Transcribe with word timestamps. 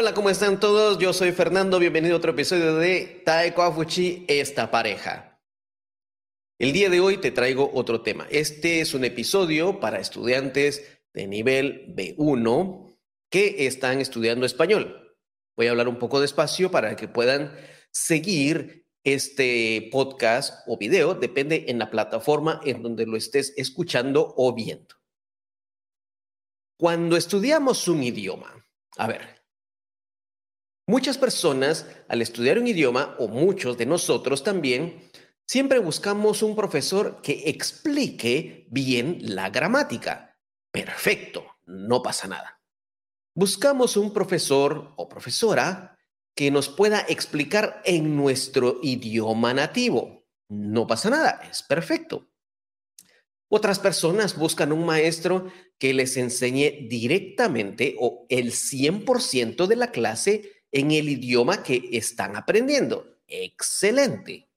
Hola, 0.00 0.14
¿cómo 0.14 0.30
están 0.30 0.60
todos? 0.60 0.96
Yo 0.98 1.12
soy 1.12 1.32
Fernando, 1.32 1.80
bienvenido 1.80 2.14
a 2.14 2.18
otro 2.18 2.30
episodio 2.30 2.76
de 2.76 3.20
Taeko 3.24 3.62
Afuchi, 3.62 4.24
esta 4.28 4.70
pareja. 4.70 5.42
El 6.56 6.72
día 6.72 6.88
de 6.88 7.00
hoy 7.00 7.16
te 7.16 7.32
traigo 7.32 7.68
otro 7.74 8.00
tema. 8.02 8.28
Este 8.30 8.80
es 8.80 8.94
un 8.94 9.02
episodio 9.02 9.80
para 9.80 9.98
estudiantes 9.98 11.00
de 11.12 11.26
nivel 11.26 11.96
B1 11.96 12.96
que 13.28 13.66
están 13.66 14.00
estudiando 14.00 14.46
español. 14.46 15.16
Voy 15.56 15.66
a 15.66 15.70
hablar 15.72 15.88
un 15.88 15.98
poco 15.98 16.20
despacio 16.20 16.70
para 16.70 16.94
que 16.94 17.08
puedan 17.08 17.58
seguir 17.90 18.86
este 19.02 19.88
podcast 19.90 20.62
o 20.68 20.78
video, 20.78 21.14
depende 21.14 21.64
en 21.66 21.80
la 21.80 21.90
plataforma 21.90 22.60
en 22.64 22.84
donde 22.84 23.04
lo 23.04 23.16
estés 23.16 23.52
escuchando 23.56 24.32
o 24.36 24.54
viendo. 24.54 24.94
Cuando 26.78 27.16
estudiamos 27.16 27.88
un 27.88 28.04
idioma, 28.04 28.64
a 28.96 29.08
ver, 29.08 29.37
Muchas 30.88 31.18
personas, 31.18 31.86
al 32.08 32.22
estudiar 32.22 32.58
un 32.58 32.66
idioma, 32.66 33.14
o 33.18 33.28
muchos 33.28 33.76
de 33.76 33.84
nosotros 33.84 34.42
también, 34.42 35.10
siempre 35.46 35.80
buscamos 35.80 36.42
un 36.42 36.56
profesor 36.56 37.20
que 37.20 37.42
explique 37.44 38.66
bien 38.70 39.18
la 39.20 39.50
gramática. 39.50 40.38
Perfecto, 40.72 41.44
no 41.66 42.02
pasa 42.02 42.26
nada. 42.26 42.62
Buscamos 43.34 43.98
un 43.98 44.14
profesor 44.14 44.94
o 44.96 45.10
profesora 45.10 45.98
que 46.34 46.50
nos 46.50 46.70
pueda 46.70 47.04
explicar 47.06 47.82
en 47.84 48.16
nuestro 48.16 48.80
idioma 48.82 49.52
nativo. 49.52 50.24
No 50.48 50.86
pasa 50.86 51.10
nada, 51.10 51.42
es 51.50 51.62
perfecto. 51.62 52.30
Otras 53.50 53.78
personas 53.78 54.38
buscan 54.38 54.72
un 54.72 54.86
maestro 54.86 55.52
que 55.78 55.92
les 55.92 56.16
enseñe 56.16 56.88
directamente 56.88 57.94
o 57.98 58.24
el 58.30 58.52
100% 58.52 59.66
de 59.66 59.76
la 59.76 59.90
clase 59.90 60.57
en 60.72 60.90
el 60.90 61.08
idioma 61.08 61.62
que 61.62 61.88
están 61.92 62.36
aprendiendo. 62.36 63.18
Excelente. 63.26 64.48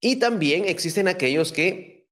Y 0.00 0.16
también 0.16 0.64
existen 0.66 1.08
aquellos 1.08 1.52
que 1.52 2.08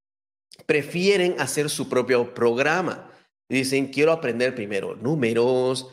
prefieren 0.66 1.36
hacer 1.40 1.68
su 1.68 1.88
propio 1.88 2.32
programa. 2.34 3.12
Dicen, 3.48 3.88
quiero 3.88 4.12
aprender 4.12 4.54
primero 4.54 4.94
números, 4.94 5.88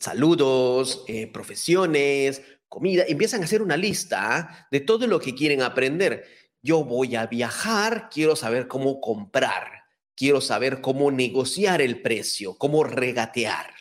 saludos, 0.00 1.04
eh, 1.08 1.26
profesiones, 1.26 2.42
comida. 2.68 3.04
Empiezan 3.06 3.42
a 3.42 3.44
hacer 3.44 3.60
una 3.60 3.76
lista 3.76 4.66
de 4.70 4.80
todo 4.80 5.06
lo 5.06 5.20
que 5.20 5.34
quieren 5.34 5.60
aprender. 5.60 6.24
Yo 6.62 6.84
voy 6.84 7.16
a 7.16 7.26
viajar, 7.26 8.08
quiero 8.10 8.36
saber 8.36 8.66
cómo 8.66 9.00
comprar, 9.02 9.84
quiero 10.16 10.40
saber 10.40 10.80
cómo 10.80 11.10
negociar 11.10 11.82
el 11.82 12.00
precio, 12.00 12.56
cómo 12.56 12.84
regatear. 12.84 13.73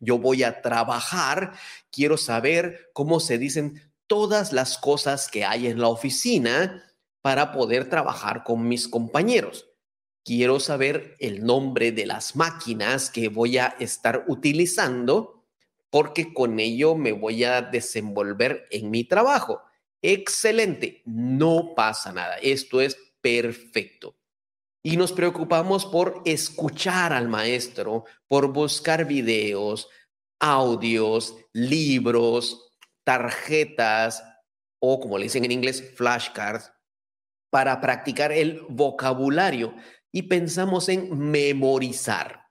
Yo 0.00 0.18
voy 0.18 0.42
a 0.42 0.62
trabajar, 0.62 1.52
quiero 1.90 2.16
saber 2.16 2.90
cómo 2.92 3.20
se 3.20 3.38
dicen 3.38 3.82
todas 4.06 4.52
las 4.52 4.78
cosas 4.78 5.28
que 5.28 5.44
hay 5.44 5.66
en 5.66 5.80
la 5.80 5.88
oficina 5.88 6.84
para 7.22 7.52
poder 7.52 7.88
trabajar 7.88 8.44
con 8.44 8.68
mis 8.68 8.88
compañeros. 8.88 9.68
Quiero 10.24 10.60
saber 10.60 11.16
el 11.18 11.44
nombre 11.44 11.92
de 11.92 12.06
las 12.06 12.36
máquinas 12.36 13.10
que 13.10 13.28
voy 13.28 13.58
a 13.58 13.76
estar 13.78 14.24
utilizando 14.28 15.44
porque 15.90 16.34
con 16.34 16.58
ello 16.58 16.94
me 16.94 17.12
voy 17.12 17.44
a 17.44 17.62
desenvolver 17.62 18.66
en 18.70 18.90
mi 18.90 19.04
trabajo. 19.04 19.62
Excelente, 20.02 21.02
no 21.04 21.74
pasa 21.74 22.12
nada, 22.12 22.36
esto 22.36 22.80
es 22.80 22.96
perfecto 23.20 24.16
y 24.86 24.96
nos 24.96 25.10
preocupamos 25.10 25.84
por 25.84 26.22
escuchar 26.24 27.12
al 27.12 27.26
maestro, 27.26 28.04
por 28.28 28.52
buscar 28.52 29.04
videos, 29.04 29.88
audios, 30.38 31.34
libros, 31.52 32.70
tarjetas 33.02 34.22
o 34.80 35.00
como 35.00 35.18
le 35.18 35.24
dicen 35.24 35.44
en 35.44 35.50
inglés, 35.50 35.92
flashcards, 35.96 36.70
para 37.50 37.80
practicar 37.80 38.30
el 38.30 38.60
vocabulario 38.68 39.74
y 40.12 40.22
pensamos 40.22 40.88
en 40.88 41.18
memorizar. 41.18 42.44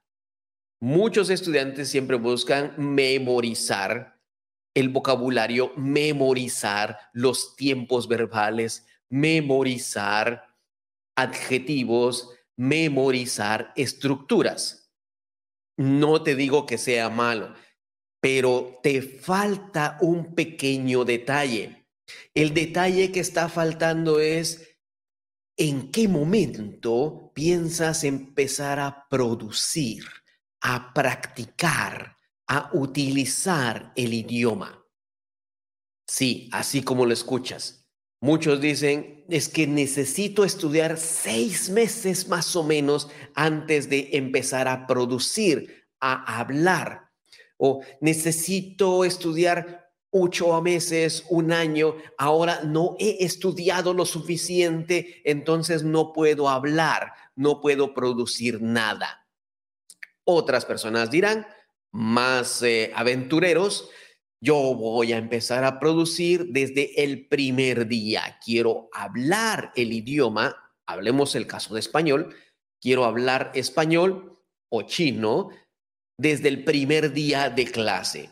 Muchos 0.81 1.29
estudiantes 1.29 1.87
siempre 1.87 2.17
buscan 2.17 2.73
memorizar 2.77 4.19
el 4.73 4.89
vocabulario, 4.89 5.71
memorizar 5.77 6.99
los 7.13 7.55
tiempos 7.55 8.09
verbales, 8.09 8.85
memorizar 9.09 10.53
adjetivos, 11.15 12.34
memorizar 12.57 13.73
estructuras. 13.75 14.91
No 15.77 16.23
te 16.23 16.35
digo 16.35 16.65
que 16.65 16.77
sea 16.77 17.09
malo, 17.09 17.53
pero 18.21 18.79
te 18.81 19.01
falta 19.01 19.97
un 20.01 20.33
pequeño 20.33 21.05
detalle. 21.05 21.87
El 22.33 22.53
detalle 22.53 23.11
que 23.11 23.19
está 23.19 23.49
faltando 23.49 24.19
es 24.19 24.77
en 25.57 25.91
qué 25.91 26.07
momento 26.07 27.31
piensas 27.33 28.03
empezar 28.03 28.79
a 28.79 29.07
producir, 29.09 30.05
a 30.61 30.93
practicar, 30.93 32.17
a 32.47 32.69
utilizar 32.73 33.93
el 33.95 34.13
idioma. 34.13 34.85
Sí, 36.07 36.49
así 36.51 36.83
como 36.83 37.05
lo 37.05 37.13
escuchas. 37.13 37.84
Muchos 38.25 38.59
dicen, 38.59 39.23
es 39.29 39.47
que 39.47 39.67
necesito 39.67 40.45
estudiar 40.45 40.97
seis 40.97 41.69
meses 41.69 42.27
más 42.27 42.55
o 42.55 42.63
menos 42.63 43.07
antes 43.35 43.87
de 43.87 44.09
empezar 44.13 44.67
a 44.67 44.87
producir, 44.87 45.85
a 45.99 46.39
hablar. 46.39 47.11
O 47.57 47.83
necesito 48.01 49.05
estudiar 49.05 49.91
ocho 50.09 50.59
meses, 50.63 51.23
un 51.29 51.51
año, 51.51 51.97
ahora 52.17 52.61
no 52.63 52.95
he 52.97 53.23
estudiado 53.23 53.93
lo 53.93 54.07
suficiente, 54.07 55.21
entonces 55.23 55.83
no 55.83 56.11
puedo 56.11 56.49
hablar, 56.49 57.13
no 57.35 57.61
puedo 57.61 57.93
producir 57.93 58.59
nada. 58.59 59.27
Otras 60.23 60.65
personas 60.65 61.11
dirán, 61.11 61.45
más 61.91 62.63
eh, 62.63 62.91
aventureros, 62.95 63.87
yo 64.45 64.75
voy 64.75 65.11
a 65.11 65.17
empezar 65.17 65.63
a 65.63 65.79
producir 65.79 66.45
desde 66.49 67.03
el 67.03 67.27
primer 67.27 67.87
día. 67.87 68.37
Quiero 68.45 68.89
hablar 68.93 69.71
el 69.75 69.91
idioma, 69.91 70.55
hablemos 70.85 71.33
el 71.33 71.47
caso 71.47 71.73
de 71.73 71.79
español, 71.79 72.35
quiero 72.79 73.05
hablar 73.05 73.51
español 73.55 74.37
o 74.71 74.83
chino 74.83 75.49
desde 76.19 76.49
el 76.49 76.63
primer 76.63 77.11
día 77.11 77.49
de 77.49 77.65
clase 77.65 78.29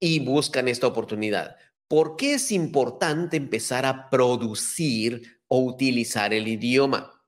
y 0.00 0.20
buscan 0.20 0.68
esta 0.68 0.86
oportunidad. 0.86 1.56
¿Por 1.88 2.16
qué 2.16 2.34
es 2.34 2.52
importante 2.52 3.36
empezar 3.36 3.84
a 3.84 4.10
producir 4.10 5.40
o 5.48 5.58
utilizar 5.64 6.32
el 6.32 6.46
idioma? 6.46 7.20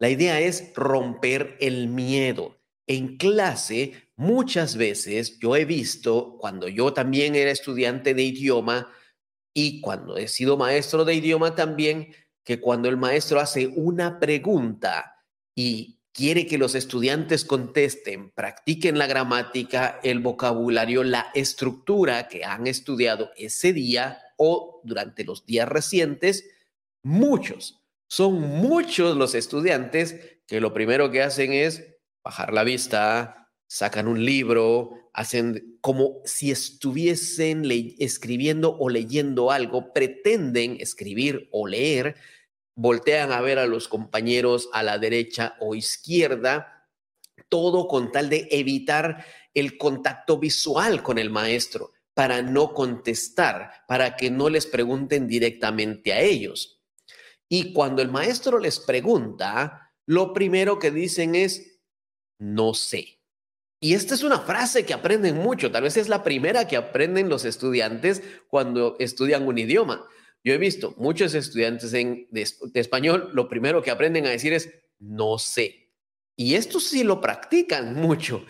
La 0.00 0.10
idea 0.10 0.40
es 0.40 0.72
romper 0.74 1.56
el 1.60 1.86
miedo. 1.86 2.61
En 2.92 3.16
clase 3.16 4.12
Muchas 4.22 4.76
veces 4.76 5.40
yo 5.40 5.56
he 5.56 5.64
visto, 5.64 6.36
cuando 6.38 6.68
yo 6.68 6.92
también 6.92 7.34
era 7.34 7.50
estudiante 7.50 8.14
de 8.14 8.22
idioma 8.22 8.92
y 9.52 9.80
cuando 9.80 10.16
he 10.16 10.28
sido 10.28 10.56
maestro 10.56 11.04
de 11.04 11.14
idioma 11.14 11.56
también, 11.56 12.14
que 12.44 12.60
cuando 12.60 12.88
el 12.88 12.96
maestro 12.96 13.40
hace 13.40 13.66
una 13.66 14.20
pregunta 14.20 15.24
y 15.56 15.98
quiere 16.12 16.46
que 16.46 16.56
los 16.56 16.76
estudiantes 16.76 17.44
contesten, 17.44 18.30
practiquen 18.30 18.96
la 18.96 19.08
gramática, 19.08 19.98
el 20.04 20.20
vocabulario, 20.20 21.02
la 21.02 21.32
estructura 21.34 22.28
que 22.28 22.44
han 22.44 22.68
estudiado 22.68 23.32
ese 23.36 23.72
día 23.72 24.20
o 24.36 24.82
durante 24.84 25.24
los 25.24 25.44
días 25.46 25.68
recientes, 25.68 26.48
muchos, 27.02 27.82
son 28.08 28.40
muchos 28.40 29.16
los 29.16 29.34
estudiantes 29.34 30.38
que 30.46 30.60
lo 30.60 30.72
primero 30.72 31.10
que 31.10 31.22
hacen 31.22 31.52
es 31.52 31.91
bajar 32.24 32.52
la 32.52 32.64
vista, 32.64 33.50
sacan 33.66 34.06
un 34.06 34.24
libro, 34.24 35.10
hacen 35.12 35.78
como 35.80 36.20
si 36.24 36.50
estuviesen 36.50 37.64
escribiendo 37.98 38.76
o 38.78 38.88
leyendo 38.88 39.50
algo, 39.50 39.92
pretenden 39.92 40.76
escribir 40.80 41.48
o 41.52 41.66
leer, 41.66 42.16
voltean 42.74 43.32
a 43.32 43.40
ver 43.40 43.58
a 43.58 43.66
los 43.66 43.88
compañeros 43.88 44.68
a 44.72 44.82
la 44.82 44.98
derecha 44.98 45.56
o 45.60 45.74
izquierda, 45.74 46.88
todo 47.48 47.88
con 47.88 48.12
tal 48.12 48.30
de 48.30 48.48
evitar 48.50 49.24
el 49.54 49.76
contacto 49.76 50.38
visual 50.38 51.02
con 51.02 51.18
el 51.18 51.30
maestro, 51.30 51.92
para 52.14 52.42
no 52.42 52.74
contestar, 52.74 53.70
para 53.88 54.16
que 54.16 54.30
no 54.30 54.48
les 54.48 54.66
pregunten 54.66 55.26
directamente 55.26 56.12
a 56.12 56.20
ellos. 56.20 56.82
Y 57.48 57.72
cuando 57.72 58.02
el 58.02 58.08
maestro 58.08 58.58
les 58.58 58.78
pregunta, 58.80 59.92
lo 60.06 60.32
primero 60.32 60.78
que 60.78 60.90
dicen 60.90 61.34
es, 61.34 61.71
no 62.42 62.74
sé. 62.74 63.20
Y 63.80 63.94
esta 63.94 64.14
es 64.14 64.22
una 64.22 64.40
frase 64.40 64.84
que 64.84 64.94
aprenden 64.94 65.36
mucho, 65.36 65.70
tal 65.70 65.84
vez 65.84 65.96
es 65.96 66.08
la 66.08 66.22
primera 66.22 66.66
que 66.66 66.76
aprenden 66.76 67.28
los 67.28 67.44
estudiantes 67.44 68.22
cuando 68.48 68.96
estudian 68.98 69.46
un 69.46 69.58
idioma. 69.58 70.06
Yo 70.44 70.52
he 70.52 70.58
visto 70.58 70.94
muchos 70.98 71.34
estudiantes 71.34 71.92
de, 71.92 72.26
español, 72.74 73.30
lo 73.32 73.48
primero 73.48 73.80
que 73.80 73.90
aprenden 73.90 74.26
a 74.26 74.30
decir 74.30 74.52
es 74.52 74.70
no 74.98 75.38
sé. 75.38 75.92
Y 76.36 76.54
esto 76.54 76.80
sí 76.80 77.04
lo 77.04 77.20
practican 77.20 77.94
mucho. 78.00 78.44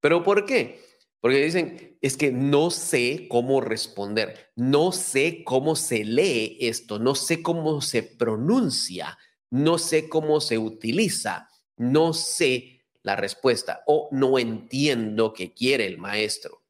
¿Pero 0.00 0.22
por 0.22 0.46
qué? 0.46 0.80
Porque 1.20 1.44
dicen, 1.44 1.98
es 2.00 2.16
que 2.16 2.30
no 2.30 2.70
sé 2.70 3.26
cómo 3.28 3.60
responder, 3.60 4.52
no 4.54 4.92
sé 4.92 5.42
cómo 5.42 5.74
se 5.74 6.04
lee 6.04 6.56
esto, 6.60 7.00
no 7.00 7.16
sé 7.16 7.42
cómo 7.42 7.80
se 7.80 8.04
pronuncia, 8.04 9.18
no 9.50 9.78
sé 9.78 10.08
cómo 10.08 10.40
se 10.40 10.58
utiliza, 10.58 11.48
no 11.76 12.12
sé 12.12 12.77
la 13.08 13.16
respuesta 13.16 13.82
o 13.86 14.10
no 14.12 14.38
entiendo 14.38 15.32
qué 15.32 15.54
quiere 15.54 15.86
el 15.86 15.96
maestro. 15.96 16.62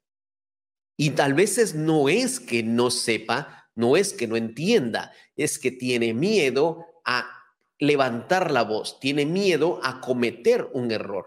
Y 0.97 1.11
tal 1.11 1.35
vez 1.35 1.75
no 1.75 2.09
es 2.09 2.39
que 2.39 2.63
no 2.63 2.93
sepa, 2.93 3.69
no 3.75 3.97
es 3.97 4.13
que 4.13 4.29
no 4.29 4.37
entienda, 4.37 5.13
es 5.35 5.59
que 5.59 5.73
tiene 5.73 6.15
miedo 6.15 6.87
a 7.05 7.29
levantar 7.81 8.53
la 8.53 8.63
voz, 8.63 9.01
tiene 9.01 9.27
miedo 9.27 9.81
a 9.83 10.01
cometer 10.01 10.69
un 10.73 10.93
error. 10.93 11.27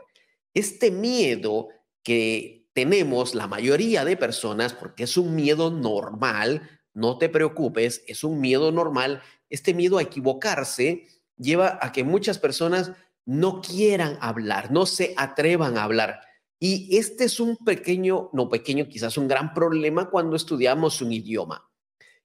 Este 0.54 0.92
miedo 0.92 1.68
que 2.04 2.70
tenemos 2.72 3.36
la 3.36 3.48
mayoría 3.48 4.06
de 4.06 4.16
personas, 4.16 4.74
porque 4.74 5.04
es 5.04 5.18
un 5.18 5.36
miedo 5.36 5.72
normal, 5.72 6.70
no 6.94 7.18
te 7.18 7.28
preocupes, 7.28 8.02
es 8.08 8.24
un 8.24 8.40
miedo 8.40 8.72
normal, 8.72 9.22
este 9.50 9.74
miedo 9.74 9.98
a 9.98 10.04
equivocarse 10.04 11.08
lleva 11.36 11.80
a 11.82 11.92
que 11.92 12.06
muchas 12.06 12.40
personas 12.40 12.94
no 13.32 13.62
quieran 13.62 14.18
hablar, 14.20 14.72
no 14.72 14.86
se 14.86 15.14
atrevan 15.16 15.78
a 15.78 15.84
hablar. 15.84 16.20
Y 16.60 16.98
este 16.98 17.24
es 17.24 17.40
un 17.40 17.56
pequeño, 17.56 18.30
no 18.34 18.50
pequeño, 18.50 18.90
quizás 18.90 19.18
un 19.18 19.30
gran 19.30 19.54
problema 19.54 20.10
cuando 20.10 20.36
estudiamos 20.36 21.02
un 21.02 21.14
idioma. 21.14 21.66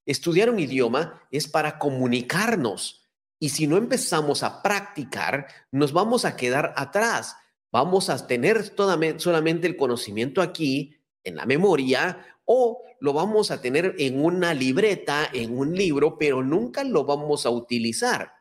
Estudiar 0.05 0.51
un 0.51 0.59
idioma 0.59 1.23
es 1.31 1.47
para 1.47 1.79
comunicarnos. 1.79 3.05
Y 3.39 3.51
si 3.51 3.69
no 3.69 3.77
empezamos 3.77 4.43
a 4.43 4.63
practicar, 4.63 5.47
nos 5.71 5.93
vamos 5.93 6.25
a 6.25 6.35
quedar 6.35 6.75
atrás. 6.77 7.37
Vamos 7.71 8.11
a 8.11 8.27
tener 8.27 8.75
solamente 9.19 9.69
el 9.69 9.77
conocimiento 9.77 10.43
aquí, 10.43 10.97
en 11.23 11.37
la 11.37 11.47
memoria, 11.47 12.19
o 12.45 12.83
lo 12.99 13.13
vamos 13.13 13.53
a 13.53 13.61
tener 13.61 13.95
en 13.99 14.25
una 14.25 14.55
libreta, 14.55 15.31
en 15.33 15.57
un 15.57 15.73
libro, 15.73 16.19
pero 16.19 16.43
nunca 16.43 16.83
lo 16.83 17.05
vamos 17.05 17.47
a 17.47 17.51
utilizar. 17.51 18.36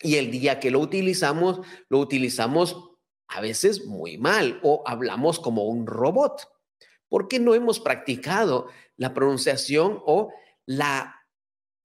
Y 0.00 0.16
el 0.16 0.30
día 0.30 0.60
que 0.60 0.70
lo 0.70 0.80
utilizamos, 0.80 1.60
lo 1.88 1.98
utilizamos 1.98 2.76
a 3.28 3.40
veces 3.40 3.86
muy 3.86 4.18
mal 4.18 4.60
o 4.62 4.82
hablamos 4.86 5.40
como 5.40 5.64
un 5.64 5.86
robot, 5.86 6.48
porque 7.08 7.38
no 7.38 7.54
hemos 7.54 7.80
practicado 7.80 8.68
la 8.96 9.14
pronunciación 9.14 10.00
o 10.06 10.32
la, 10.66 11.16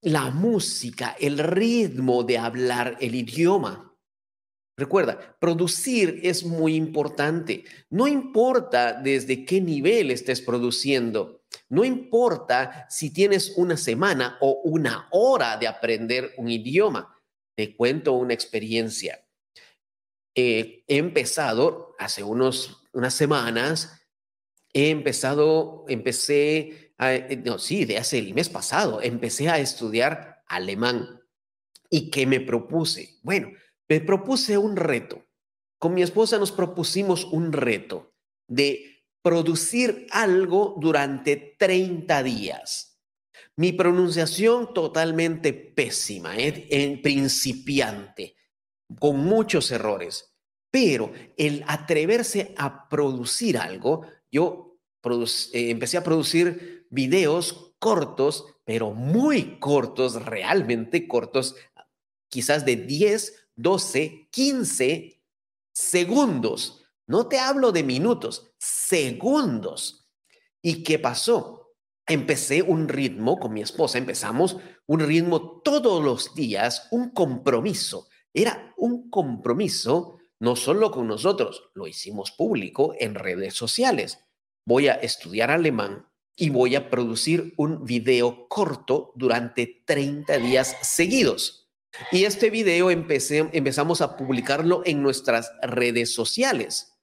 la 0.00 0.30
música, 0.30 1.16
el 1.18 1.38
ritmo 1.38 2.22
de 2.22 2.38
hablar 2.38 2.96
el 3.00 3.14
idioma. 3.14 3.90
Recuerda, 4.76 5.36
producir 5.38 6.20
es 6.22 6.44
muy 6.44 6.74
importante. 6.74 7.64
No 7.90 8.08
importa 8.08 8.94
desde 8.94 9.44
qué 9.44 9.60
nivel 9.60 10.10
estés 10.10 10.40
produciendo. 10.40 11.42
No 11.68 11.84
importa 11.84 12.86
si 12.88 13.12
tienes 13.12 13.52
una 13.56 13.76
semana 13.76 14.38
o 14.40 14.62
una 14.64 15.08
hora 15.10 15.58
de 15.58 15.68
aprender 15.68 16.32
un 16.38 16.48
idioma. 16.48 17.14
Te 17.60 17.76
cuento 17.76 18.14
una 18.14 18.32
experiencia. 18.32 19.22
Eh, 20.34 20.82
he 20.88 20.96
empezado 20.96 21.94
hace 21.98 22.22
unos, 22.22 22.88
unas 22.94 23.12
semanas, 23.12 24.00
he 24.72 24.88
empezado, 24.88 25.84
empecé, 25.86 26.94
eh, 26.98 27.42
no, 27.44 27.58
sí, 27.58 27.84
de 27.84 27.98
hace 27.98 28.18
el 28.18 28.32
mes 28.32 28.48
pasado, 28.48 29.02
empecé 29.02 29.50
a 29.50 29.58
estudiar 29.58 30.42
alemán. 30.46 31.20
¿Y 31.90 32.08
qué 32.08 32.24
me 32.24 32.40
propuse? 32.40 33.18
Bueno, 33.22 33.50
me 33.86 34.00
propuse 34.00 34.56
un 34.56 34.74
reto. 34.74 35.26
Con 35.78 35.92
mi 35.92 36.00
esposa 36.00 36.38
nos 36.38 36.52
propusimos 36.52 37.26
un 37.26 37.52
reto 37.52 38.14
de 38.48 39.04
producir 39.20 40.06
algo 40.12 40.76
durante 40.80 41.56
30 41.58 42.22
días. 42.22 42.89
Mi 43.56 43.72
pronunciación 43.72 44.72
totalmente 44.72 45.52
pésima, 45.52 46.36
¿eh? 46.36 46.66
en 46.70 47.02
principiante, 47.02 48.36
con 48.98 49.18
muchos 49.18 49.70
errores, 49.70 50.34
pero 50.70 51.12
el 51.36 51.64
atreverse 51.66 52.54
a 52.56 52.88
producir 52.88 53.58
algo, 53.58 54.06
yo 54.30 54.78
eh, 55.52 55.70
empecé 55.70 55.98
a 55.98 56.04
producir 56.04 56.86
videos 56.90 57.74
cortos, 57.78 58.44
pero 58.64 58.92
muy 58.92 59.58
cortos, 59.58 60.24
realmente 60.24 61.08
cortos, 61.08 61.56
quizás 62.28 62.64
de 62.64 62.76
10, 62.76 63.48
12, 63.56 64.28
15 64.30 65.22
segundos. 65.72 66.84
No 67.06 67.26
te 67.26 67.38
hablo 67.38 67.72
de 67.72 67.82
minutos, 67.82 68.52
segundos. 68.58 70.08
¿Y 70.62 70.84
qué 70.84 70.98
pasó? 70.98 71.59
Empecé 72.10 72.60
un 72.60 72.88
ritmo 72.88 73.38
con 73.38 73.54
mi 73.54 73.62
esposa, 73.62 73.96
empezamos 73.96 74.56
un 74.86 75.00
ritmo 75.00 75.62
todos 75.62 76.02
los 76.04 76.34
días, 76.34 76.88
un 76.90 77.10
compromiso. 77.10 78.08
Era 78.34 78.74
un 78.76 79.08
compromiso 79.08 80.18
no 80.40 80.56
solo 80.56 80.90
con 80.90 81.06
nosotros, 81.06 81.70
lo 81.74 81.86
hicimos 81.86 82.32
público 82.32 82.94
en 82.98 83.14
redes 83.14 83.54
sociales. 83.54 84.18
Voy 84.66 84.88
a 84.88 84.94
estudiar 84.94 85.50
alemán 85.50 86.06
y 86.34 86.50
voy 86.50 86.74
a 86.74 86.90
producir 86.90 87.52
un 87.56 87.84
video 87.84 88.48
corto 88.48 89.12
durante 89.14 89.82
30 89.84 90.38
días 90.38 90.76
seguidos. 90.82 91.70
Y 92.10 92.24
este 92.24 92.50
video 92.50 92.90
empecé, 92.90 93.50
empezamos 93.52 94.00
a 94.00 94.16
publicarlo 94.16 94.82
en 94.84 95.02
nuestras 95.02 95.52
redes 95.62 96.14
sociales, 96.14 96.98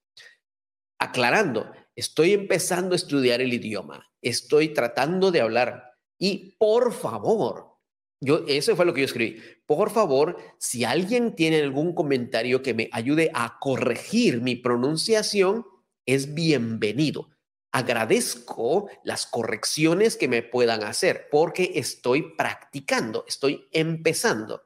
aclarando, 0.99 1.71
estoy 1.97 2.33
empezando 2.33 2.93
a 2.93 2.95
estudiar 2.95 3.41
el 3.41 3.51
idioma, 3.51 4.07
estoy 4.21 4.69
tratando 4.69 5.31
de 5.31 5.41
hablar 5.41 5.95
y 6.19 6.55
por 6.57 6.93
favor, 6.93 7.75
yo, 8.21 8.45
eso 8.47 8.75
fue 8.75 8.85
lo 8.85 8.93
que 8.93 9.01
yo 9.01 9.05
escribí. 9.05 9.41
Por 9.65 9.89
favor, 9.89 10.37
si 10.59 10.83
alguien 10.83 11.35
tiene 11.35 11.59
algún 11.59 11.93
comentario 11.93 12.61
que 12.61 12.73
me 12.73 12.89
ayude 12.91 13.31
a 13.33 13.57
corregir 13.59 14.41
mi 14.41 14.55
pronunciación, 14.55 15.65
es 16.05 16.33
bienvenido. 16.33 17.29
Agradezco 17.71 18.89
las 19.03 19.25
correcciones 19.25 20.15
que 20.17 20.27
me 20.27 20.41
puedan 20.43 20.83
hacer 20.83 21.27
porque 21.31 21.73
estoy 21.75 22.35
practicando, 22.35 23.25
estoy 23.27 23.67
empezando. 23.71 24.63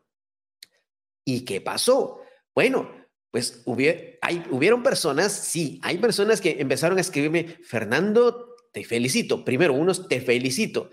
¿Y 1.26 1.46
qué 1.46 1.62
pasó? 1.62 2.22
Bueno, 2.54 3.01
pues 3.32 3.64
hay, 4.22 4.44
hubieron 4.52 4.84
personas, 4.84 5.32
sí, 5.32 5.80
hay 5.84 5.98
personas 5.98 6.42
que 6.42 6.58
empezaron 6.60 6.98
a 6.98 7.02
escribirme, 7.02 7.58
Fernando, 7.64 8.56
te 8.74 8.84
felicito. 8.84 9.46
Primero, 9.46 9.74
unos 9.74 10.08
te 10.08 10.20
felicito. 10.20 10.90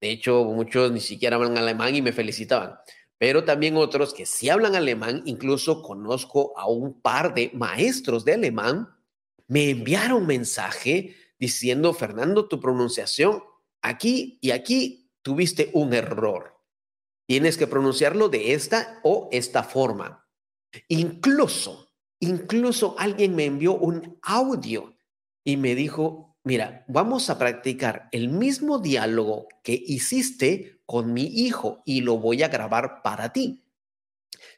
De 0.00 0.10
hecho, 0.10 0.44
muchos 0.44 0.92
ni 0.92 1.00
siquiera 1.00 1.36
hablan 1.36 1.58
alemán 1.58 1.94
y 1.94 2.00
me 2.00 2.12
felicitaban. 2.12 2.76
Pero 3.18 3.44
también 3.44 3.76
otros 3.76 4.14
que 4.14 4.24
sí 4.24 4.48
hablan 4.48 4.76
alemán, 4.76 5.22
incluso 5.26 5.82
conozco 5.82 6.56
a 6.56 6.66
un 6.68 7.02
par 7.02 7.34
de 7.34 7.50
maestros 7.52 8.24
de 8.24 8.34
alemán, 8.34 8.88
me 9.46 9.70
enviaron 9.70 10.26
mensaje 10.26 11.16
diciendo, 11.38 11.92
Fernando, 11.92 12.46
tu 12.46 12.60
pronunciación 12.60 13.42
aquí 13.82 14.38
y 14.40 14.52
aquí 14.52 15.10
tuviste 15.22 15.70
un 15.74 15.92
error. 15.92 16.56
Tienes 17.26 17.58
que 17.58 17.66
pronunciarlo 17.66 18.28
de 18.28 18.54
esta 18.54 19.00
o 19.02 19.28
esta 19.32 19.64
forma. 19.64 20.19
Incluso, 20.88 21.88
incluso 22.20 22.94
alguien 22.98 23.34
me 23.34 23.44
envió 23.44 23.74
un 23.74 24.18
audio 24.22 24.94
y 25.44 25.56
me 25.56 25.74
dijo, 25.74 26.36
mira, 26.44 26.84
vamos 26.88 27.30
a 27.30 27.38
practicar 27.38 28.08
el 28.12 28.28
mismo 28.28 28.78
diálogo 28.78 29.48
que 29.62 29.72
hiciste 29.72 30.80
con 30.86 31.12
mi 31.12 31.24
hijo 31.24 31.82
y 31.84 32.00
lo 32.00 32.18
voy 32.18 32.42
a 32.42 32.48
grabar 32.48 33.02
para 33.02 33.32
ti. 33.32 33.64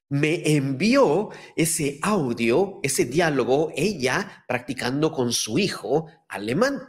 Me 0.08 0.56
envió 0.56 1.30
ese 1.56 1.98
audio, 2.02 2.80
ese 2.82 3.06
diálogo, 3.06 3.72
ella 3.74 4.44
practicando 4.46 5.10
con 5.12 5.32
su 5.32 5.58
hijo 5.58 6.06
alemán. 6.28 6.82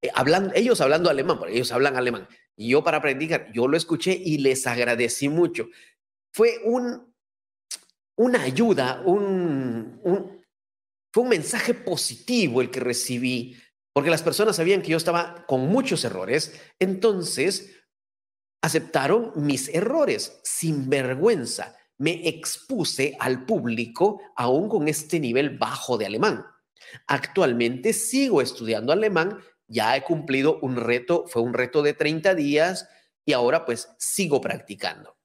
Eh, 0.00 0.10
ellos 0.54 0.80
hablando 0.80 1.10
alemán, 1.10 1.38
porque 1.38 1.54
ellos 1.54 1.72
hablan 1.72 1.96
alemán. 1.96 2.26
Y 2.56 2.70
yo 2.70 2.82
para 2.82 3.02
practicar, 3.02 3.52
yo 3.52 3.68
lo 3.68 3.76
escuché 3.76 4.12
y 4.12 4.38
les 4.38 4.66
agradecí 4.66 5.28
mucho. 5.28 5.68
Fue 6.30 6.60
un, 6.64 7.13
una 8.16 8.42
ayuda, 8.42 9.02
un, 9.04 10.00
fue 11.12 11.22
un 11.22 11.28
mensaje 11.28 11.74
positivo 11.74 12.60
el 12.60 12.70
que 12.70 12.80
recibí, 12.80 13.56
porque 13.92 14.10
las 14.10 14.22
personas 14.22 14.56
sabían 14.56 14.82
que 14.82 14.90
yo 14.90 14.96
estaba 14.96 15.44
con 15.46 15.68
muchos 15.68 16.04
errores, 16.04 16.60
entonces 16.78 17.70
aceptaron 18.62 19.32
mis 19.36 19.68
errores 19.68 20.40
sin 20.42 20.88
vergüenza. 20.88 21.76
Me 21.98 22.26
expuse 22.28 23.16
al 23.20 23.44
público 23.46 24.20
aún 24.36 24.68
con 24.68 24.88
este 24.88 25.20
nivel 25.20 25.58
bajo 25.58 25.96
de 25.96 26.06
alemán. 26.06 26.44
Actualmente 27.06 27.92
sigo 27.92 28.42
estudiando 28.42 28.92
alemán, 28.92 29.38
ya 29.68 29.96
he 29.96 30.02
cumplido 30.02 30.58
un 30.60 30.76
reto, 30.76 31.26
fue 31.28 31.42
un 31.42 31.54
reto 31.54 31.82
de 31.82 31.94
30 31.94 32.34
días 32.34 32.88
y 33.24 33.32
ahora 33.32 33.64
pues 33.64 33.88
sigo 33.98 34.40
practicando 34.40 35.16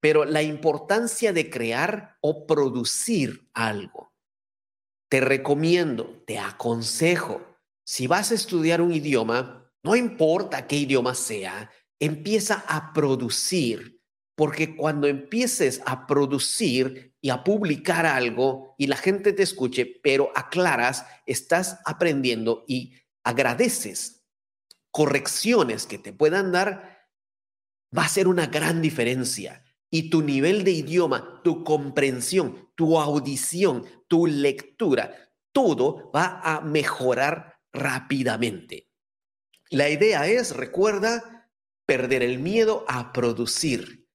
pero 0.00 0.24
la 0.24 0.42
importancia 0.42 1.32
de 1.32 1.50
crear 1.50 2.16
o 2.20 2.46
producir 2.46 3.48
algo. 3.52 4.12
Te 5.08 5.20
recomiendo, 5.20 6.22
te 6.26 6.38
aconsejo, 6.38 7.50
si 7.84 8.06
vas 8.06 8.30
a 8.30 8.34
estudiar 8.34 8.80
un 8.80 8.92
idioma, 8.92 9.70
no 9.82 9.96
importa 9.96 10.66
qué 10.66 10.76
idioma 10.76 11.14
sea, 11.14 11.70
empieza 11.98 12.64
a 12.68 12.92
producir, 12.92 14.00
porque 14.36 14.76
cuando 14.76 15.06
empieces 15.06 15.82
a 15.84 16.06
producir 16.06 17.14
y 17.20 17.30
a 17.30 17.44
publicar 17.44 18.06
algo 18.06 18.74
y 18.78 18.86
la 18.86 18.96
gente 18.96 19.32
te 19.32 19.42
escuche, 19.42 19.84
pero 20.02 20.32
aclaras, 20.34 21.04
estás 21.26 21.80
aprendiendo 21.84 22.64
y 22.66 22.94
agradeces 23.24 24.24
correcciones 24.90 25.86
que 25.86 25.98
te 25.98 26.12
puedan 26.12 26.52
dar, 26.52 27.08
va 27.96 28.04
a 28.04 28.08
ser 28.08 28.28
una 28.28 28.46
gran 28.46 28.80
diferencia. 28.80 29.64
Y 29.90 30.10
tu 30.10 30.22
nivel 30.22 30.64
de 30.64 30.70
idioma, 30.70 31.40
tu 31.42 31.64
comprensión, 31.64 32.70
tu 32.76 32.98
audición, 32.98 33.84
tu 34.06 34.26
lectura, 34.26 35.12
todo 35.52 36.10
va 36.14 36.40
a 36.42 36.60
mejorar 36.60 37.58
rápidamente. 37.72 38.88
La 39.68 39.88
idea 39.88 40.26
es, 40.26 40.56
recuerda, 40.56 41.48
perder 41.86 42.22
el 42.22 42.38
miedo 42.38 42.84
a 42.88 43.12
producir 43.12 44.08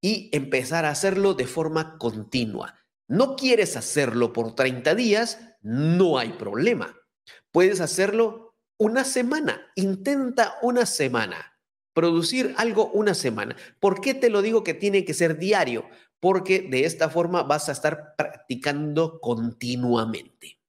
y 0.00 0.30
empezar 0.32 0.84
a 0.84 0.90
hacerlo 0.90 1.34
de 1.34 1.46
forma 1.46 1.98
continua. 1.98 2.74
No 3.06 3.36
quieres 3.36 3.76
hacerlo 3.76 4.32
por 4.32 4.54
30 4.54 4.94
días, 4.94 5.38
no 5.62 6.18
hay 6.18 6.32
problema. 6.32 6.96
Puedes 7.52 7.80
hacerlo 7.80 8.56
una 8.78 9.04
semana, 9.04 9.72
intenta 9.74 10.54
una 10.62 10.86
semana, 10.86 11.59
producir 11.92 12.54
algo 12.56 12.90
una 12.92 13.14
semana. 13.14 13.56
¿Por 13.78 14.00
qué 14.00 14.14
te 14.14 14.30
lo 14.30 14.42
digo 14.42 14.64
que 14.64 14.74
tiene 14.74 15.04
que 15.04 15.14
ser 15.14 15.38
diario? 15.38 15.88
Porque 16.20 16.60
de 16.60 16.84
esta 16.84 17.08
forma 17.08 17.42
vas 17.42 17.68
a 17.68 17.72
estar 17.72 18.14
practicando 18.16 19.20
continuamente. 19.20 20.60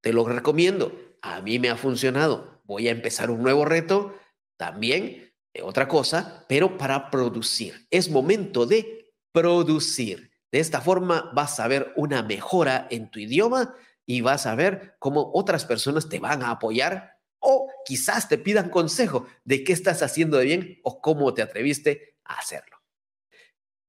Te 0.00 0.12
lo 0.12 0.24
recomiendo. 0.24 0.92
A 1.22 1.40
mí 1.42 1.58
me 1.58 1.70
ha 1.70 1.76
funcionado. 1.76 2.62
Voy 2.64 2.88
a 2.88 2.92
empezar 2.92 3.30
un 3.30 3.42
nuevo 3.42 3.64
reto 3.64 4.14
también, 4.56 5.34
eh, 5.54 5.62
otra 5.62 5.88
cosa, 5.88 6.44
pero 6.48 6.78
para 6.78 7.10
producir. 7.10 7.86
Es 7.90 8.10
momento 8.10 8.66
de 8.66 9.12
producir. 9.32 10.30
De 10.52 10.60
esta 10.60 10.80
forma 10.80 11.30
vas 11.34 11.60
a 11.60 11.68
ver 11.68 11.92
una 11.96 12.22
mejora 12.22 12.86
en 12.90 13.10
tu 13.10 13.18
idioma 13.18 13.74
y 14.06 14.20
vas 14.20 14.46
a 14.46 14.54
ver 14.54 14.96
cómo 14.98 15.30
otras 15.34 15.64
personas 15.64 16.08
te 16.08 16.18
van 16.18 16.42
a 16.42 16.50
apoyar 16.50 17.19
o 17.40 17.68
quizás 17.84 18.28
te 18.28 18.38
pidan 18.38 18.70
consejo 18.70 19.26
de 19.44 19.64
qué 19.64 19.72
estás 19.72 20.02
haciendo 20.02 20.38
de 20.38 20.44
bien 20.44 20.80
o 20.84 21.00
cómo 21.00 21.34
te 21.34 21.42
atreviste 21.42 22.16
a 22.24 22.34
hacerlo. 22.34 22.76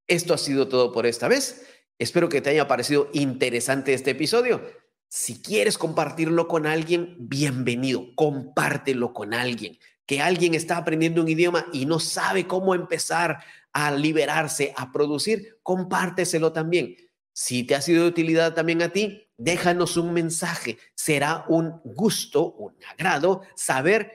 Esto 0.07 0.33
ha 0.33 0.37
sido 0.37 0.67
todo 0.67 0.91
por 0.91 1.05
esta 1.05 1.27
vez. 1.27 1.67
Espero 1.99 2.29
que 2.29 2.41
te 2.41 2.49
haya 2.49 2.67
parecido 2.67 3.09
interesante 3.13 3.93
este 3.93 4.11
episodio. 4.11 4.61
Si 5.07 5.41
quieres 5.41 5.77
compartirlo 5.77 6.47
con 6.47 6.65
alguien, 6.65 7.15
bienvenido, 7.19 8.15
compártelo 8.15 9.13
con 9.13 9.33
alguien. 9.33 9.77
Que 10.05 10.21
alguien 10.21 10.55
está 10.55 10.77
aprendiendo 10.77 11.21
un 11.21 11.29
idioma 11.29 11.67
y 11.71 11.85
no 11.85 11.99
sabe 11.99 12.47
cómo 12.47 12.73
empezar 12.73 13.43
a 13.73 13.91
liberarse, 13.91 14.73
a 14.75 14.91
producir, 14.91 15.59
compárteselo 15.63 16.51
también. 16.51 16.95
Si 17.33 17.63
te 17.63 17.75
ha 17.75 17.81
sido 17.81 18.03
de 18.03 18.09
utilidad 18.09 18.53
también 18.53 18.81
a 18.81 18.89
ti, 18.89 19.29
déjanos 19.37 19.97
un 19.97 20.13
mensaje. 20.13 20.77
Será 20.95 21.45
un 21.47 21.81
gusto, 21.83 22.53
un 22.53 22.75
agrado 22.89 23.41
saber 23.55 24.13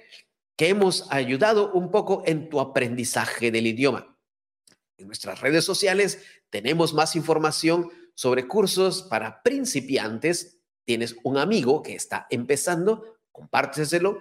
que 0.57 0.69
hemos 0.69 1.11
ayudado 1.11 1.73
un 1.73 1.91
poco 1.91 2.23
en 2.27 2.49
tu 2.49 2.61
aprendizaje 2.61 3.51
del 3.51 3.67
idioma. 3.67 4.17
En 4.99 5.07
nuestras 5.07 5.41
redes 5.41 5.65
sociales 5.65 6.23
tenemos 6.51 6.95
más 6.95 7.17
información 7.17 7.91
sobre 8.15 8.49
cursos 8.49 9.03
para 9.03 9.43
principiantes 9.43 10.57
tienes 10.87 11.17
un 11.25 11.37
amigo 11.37 11.83
que 11.83 11.95
está 11.95 12.27
empezando, 12.31 13.19
compárteselo. 13.33 14.21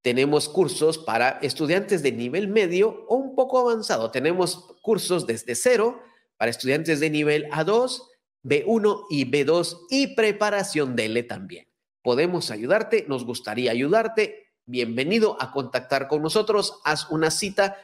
Tenemos 0.00 0.48
cursos 0.48 0.96
para 0.96 1.40
estudiantes 1.42 2.02
de 2.02 2.12
nivel 2.12 2.48
medio 2.48 3.04
o 3.08 3.16
un 3.16 3.34
poco 3.34 3.58
avanzado. 3.58 4.10
Tenemos 4.10 4.76
cursos 4.80 5.26
desde 5.26 5.54
cero 5.54 6.00
para 6.36 6.50
estudiantes 6.50 7.00
de 7.00 7.10
nivel 7.10 7.50
A2, 7.50 8.00
B1 8.44 9.06
y 9.10 9.30
B2 9.30 9.86
y 9.90 10.14
preparación 10.14 10.94
de 10.94 11.06
L 11.06 11.22
también. 11.24 11.66
Podemos 12.02 12.50
ayudarte, 12.50 13.06
nos 13.08 13.24
gustaría 13.24 13.70
ayudarte. 13.70 14.52
Bienvenido 14.66 15.40
a 15.40 15.50
contactar 15.50 16.06
con 16.08 16.22
nosotros. 16.22 16.80
Haz 16.84 17.10
una 17.10 17.30
cita, 17.30 17.76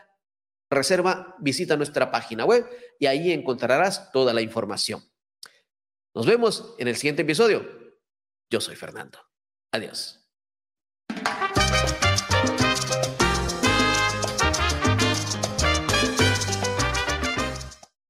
reserva, 0.71 1.35
visita 1.41 1.77
nuestra 1.77 2.11
página 2.11 2.45
web 2.45 2.69
y 2.99 3.07
ahí 3.07 3.33
encontrarás 3.33 4.13
toda 4.13 4.35
la 4.35 4.43
información. 4.43 5.03
Nos 6.15 6.27
vemos 6.27 6.75
en 6.79 6.89
el 6.89 6.97
siguiente 6.97 7.23
episodio. 7.23 7.67
Yo 8.51 8.61
soy 8.61 8.77
Fernando. 8.77 9.19
Adiós. 9.73 10.20